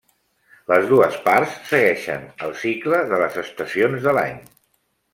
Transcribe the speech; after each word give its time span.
Les 0.71 0.87
dues 0.91 1.17
parts 1.27 1.53
segueixen 1.73 2.25
el 2.49 2.57
cicle 2.65 3.05
de 3.15 3.23
les 3.25 3.41
estacions 3.47 4.05
de 4.11 4.19
l'any. 4.21 4.45